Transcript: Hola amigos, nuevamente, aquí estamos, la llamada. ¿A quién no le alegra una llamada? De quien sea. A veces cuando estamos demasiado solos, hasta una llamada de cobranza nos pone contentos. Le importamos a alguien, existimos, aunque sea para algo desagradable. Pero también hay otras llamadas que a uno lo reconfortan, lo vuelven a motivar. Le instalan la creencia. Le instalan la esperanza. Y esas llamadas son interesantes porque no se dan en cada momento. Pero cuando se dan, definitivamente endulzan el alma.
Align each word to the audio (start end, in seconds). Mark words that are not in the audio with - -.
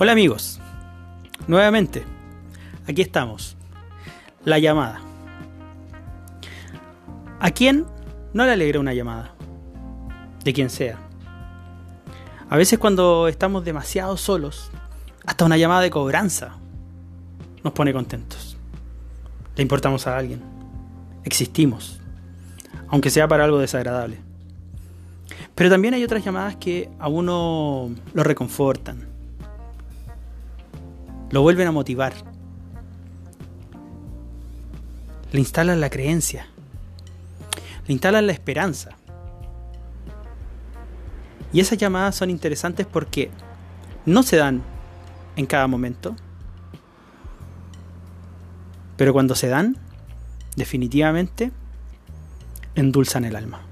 Hola 0.00 0.12
amigos, 0.12 0.60
nuevamente, 1.48 2.04
aquí 2.86 3.02
estamos, 3.02 3.56
la 4.44 4.60
llamada. 4.60 5.00
¿A 7.40 7.50
quién 7.50 7.84
no 8.32 8.44
le 8.44 8.52
alegra 8.52 8.78
una 8.78 8.94
llamada? 8.94 9.34
De 10.44 10.52
quien 10.52 10.70
sea. 10.70 11.00
A 12.48 12.56
veces 12.56 12.78
cuando 12.78 13.26
estamos 13.26 13.64
demasiado 13.64 14.16
solos, 14.16 14.70
hasta 15.26 15.44
una 15.44 15.56
llamada 15.56 15.80
de 15.80 15.90
cobranza 15.90 16.58
nos 17.64 17.72
pone 17.72 17.92
contentos. 17.92 18.56
Le 19.56 19.62
importamos 19.62 20.06
a 20.06 20.16
alguien, 20.16 20.40
existimos, 21.24 21.98
aunque 22.86 23.10
sea 23.10 23.26
para 23.26 23.42
algo 23.42 23.58
desagradable. 23.58 24.20
Pero 25.56 25.68
también 25.70 25.94
hay 25.94 26.04
otras 26.04 26.24
llamadas 26.24 26.54
que 26.54 26.88
a 27.00 27.08
uno 27.08 27.90
lo 28.14 28.22
reconfortan, 28.22 29.17
lo 31.30 31.42
vuelven 31.42 31.68
a 31.68 31.72
motivar. 31.72 32.14
Le 35.32 35.40
instalan 35.40 35.80
la 35.80 35.90
creencia. 35.90 36.46
Le 37.86 37.92
instalan 37.92 38.26
la 38.26 38.32
esperanza. 38.32 38.96
Y 41.52 41.60
esas 41.60 41.78
llamadas 41.78 42.14
son 42.14 42.30
interesantes 42.30 42.86
porque 42.86 43.30
no 44.06 44.22
se 44.22 44.36
dan 44.36 44.62
en 45.36 45.46
cada 45.46 45.66
momento. 45.66 46.14
Pero 48.96 49.12
cuando 49.12 49.34
se 49.34 49.48
dan, 49.48 49.76
definitivamente 50.56 51.52
endulzan 52.74 53.24
el 53.24 53.36
alma. 53.36 53.67